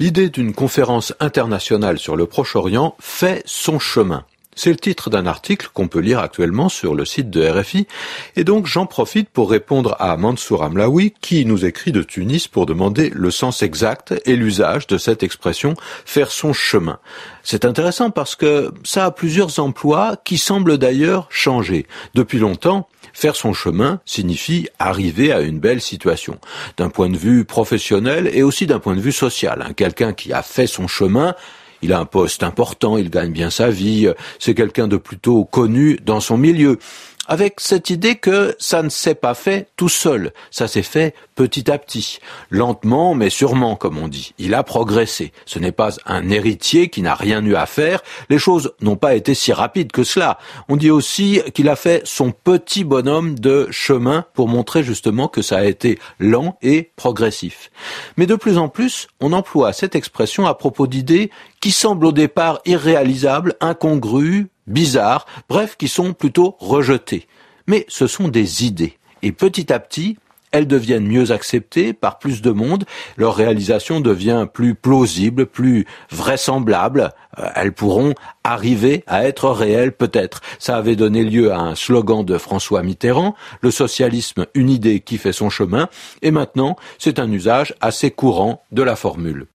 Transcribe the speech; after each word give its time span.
L'idée 0.00 0.30
d'une 0.30 0.54
conférence 0.54 1.12
internationale 1.18 1.98
sur 1.98 2.14
le 2.14 2.26
Proche-Orient 2.26 2.94
fait 3.00 3.42
son 3.46 3.80
chemin. 3.80 4.24
C'est 4.54 4.70
le 4.70 4.76
titre 4.76 5.10
d'un 5.10 5.26
article 5.26 5.70
qu'on 5.72 5.88
peut 5.88 5.98
lire 5.98 6.20
actuellement 6.20 6.68
sur 6.68 6.94
le 6.94 7.04
site 7.04 7.30
de 7.30 7.44
RFI. 7.48 7.88
Et 8.36 8.44
donc 8.44 8.66
j'en 8.66 8.86
profite 8.86 9.28
pour 9.28 9.50
répondre 9.50 9.96
à 9.98 10.16
Mansour 10.16 10.62
Amlaoui 10.62 11.14
qui 11.20 11.44
nous 11.44 11.64
écrit 11.64 11.90
de 11.90 12.02
Tunis 12.02 12.46
pour 12.46 12.66
demander 12.66 13.10
le 13.10 13.30
sens 13.32 13.62
exact 13.62 14.14
et 14.24 14.36
l'usage 14.36 14.86
de 14.86 14.98
cette 14.98 15.24
expression 15.24 15.74
faire 16.04 16.30
son 16.30 16.52
chemin. 16.52 16.98
C'est 17.42 17.64
intéressant 17.64 18.10
parce 18.10 18.36
que 18.36 18.72
ça 18.84 19.04
a 19.04 19.10
plusieurs 19.10 19.58
emplois 19.58 20.16
qui 20.24 20.38
semblent 20.38 20.78
d'ailleurs 20.78 21.26
changer. 21.30 21.86
Depuis 22.14 22.38
longtemps, 22.38 22.88
Faire 23.20 23.34
son 23.34 23.52
chemin 23.52 24.00
signifie 24.04 24.68
arriver 24.78 25.32
à 25.32 25.40
une 25.40 25.58
belle 25.58 25.80
situation, 25.80 26.38
d'un 26.76 26.88
point 26.88 27.08
de 27.08 27.16
vue 27.16 27.44
professionnel 27.44 28.30
et 28.32 28.44
aussi 28.44 28.64
d'un 28.64 28.78
point 28.78 28.94
de 28.94 29.00
vue 29.00 29.10
social. 29.10 29.60
Hein. 29.60 29.72
Quelqu'un 29.72 30.12
qui 30.12 30.32
a 30.32 30.40
fait 30.40 30.68
son 30.68 30.86
chemin, 30.86 31.34
il 31.82 31.92
a 31.92 31.98
un 31.98 32.04
poste 32.04 32.44
important, 32.44 32.96
il 32.96 33.10
gagne 33.10 33.32
bien 33.32 33.50
sa 33.50 33.70
vie, 33.70 34.08
c'est 34.38 34.54
quelqu'un 34.54 34.86
de 34.86 34.96
plutôt 34.96 35.44
connu 35.44 35.98
dans 36.04 36.20
son 36.20 36.38
milieu 36.38 36.78
avec 37.28 37.60
cette 37.60 37.90
idée 37.90 38.16
que 38.16 38.56
ça 38.58 38.82
ne 38.82 38.88
s'est 38.88 39.14
pas 39.14 39.34
fait 39.34 39.68
tout 39.76 39.88
seul, 39.88 40.32
ça 40.50 40.66
s'est 40.66 40.82
fait 40.82 41.14
petit 41.34 41.70
à 41.70 41.78
petit, 41.78 42.18
lentement 42.50 43.14
mais 43.14 43.30
sûrement 43.30 43.76
comme 43.76 43.98
on 43.98 44.08
dit. 44.08 44.34
Il 44.38 44.54
a 44.54 44.62
progressé. 44.62 45.32
Ce 45.46 45.58
n'est 45.58 45.72
pas 45.72 45.90
un 46.06 46.30
héritier 46.30 46.88
qui 46.88 47.02
n'a 47.02 47.14
rien 47.14 47.44
eu 47.44 47.54
à 47.54 47.66
faire. 47.66 48.02
Les 48.30 48.38
choses 48.38 48.72
n'ont 48.80 48.96
pas 48.96 49.14
été 49.14 49.34
si 49.34 49.52
rapides 49.52 49.92
que 49.92 50.02
cela. 50.02 50.38
On 50.68 50.76
dit 50.76 50.90
aussi 50.90 51.40
qu'il 51.54 51.68
a 51.68 51.76
fait 51.76 52.02
son 52.04 52.32
petit 52.32 52.82
bonhomme 52.84 53.38
de 53.38 53.68
chemin 53.70 54.24
pour 54.34 54.48
montrer 54.48 54.82
justement 54.82 55.28
que 55.28 55.42
ça 55.42 55.58
a 55.58 55.64
été 55.64 55.98
lent 56.18 56.58
et 56.62 56.90
progressif. 56.96 57.70
Mais 58.16 58.26
de 58.26 58.34
plus 58.34 58.58
en 58.58 58.68
plus, 58.68 59.08
on 59.20 59.32
emploie 59.32 59.72
cette 59.72 59.94
expression 59.94 60.46
à 60.46 60.54
propos 60.54 60.86
d'idées 60.86 61.30
qui 61.60 61.72
semblent 61.72 62.06
au 62.06 62.12
départ 62.12 62.60
irréalisables, 62.64 63.54
incongrues, 63.60 64.48
bizarres, 64.68 65.26
bref, 65.48 65.76
qui 65.76 65.88
sont 65.88 66.12
plutôt 66.12 66.56
rejetées. 66.60 67.26
Mais 67.66 67.84
ce 67.88 68.06
sont 68.06 68.28
des 68.28 68.64
idées. 68.64 68.98
Et 69.22 69.32
petit 69.32 69.72
à 69.72 69.78
petit, 69.80 70.16
elles 70.50 70.66
deviennent 70.66 71.06
mieux 71.06 71.30
acceptées 71.30 71.92
par 71.92 72.18
plus 72.18 72.40
de 72.42 72.50
monde, 72.50 72.84
leur 73.16 73.34
réalisation 73.34 74.00
devient 74.00 74.46
plus 74.52 74.74
plausible, 74.74 75.46
plus 75.46 75.86
vraisemblable, 76.10 77.12
euh, 77.38 77.48
elles 77.54 77.72
pourront 77.72 78.14
arriver 78.44 79.04
à 79.06 79.26
être 79.26 79.50
réelles 79.50 79.92
peut-être. 79.92 80.40
Ça 80.58 80.76
avait 80.76 80.96
donné 80.96 81.22
lieu 81.24 81.52
à 81.52 81.58
un 81.58 81.74
slogan 81.74 82.24
de 82.24 82.38
François 82.38 82.82
Mitterrand, 82.82 83.34
le 83.60 83.70
socialisme 83.70 84.46
une 84.54 84.70
idée 84.70 85.00
qui 85.00 85.18
fait 85.18 85.32
son 85.32 85.50
chemin, 85.50 85.88
et 86.22 86.30
maintenant 86.30 86.76
c'est 86.98 87.18
un 87.18 87.30
usage 87.30 87.74
assez 87.80 88.10
courant 88.10 88.62
de 88.72 88.82
la 88.82 88.96
formule. 88.96 89.48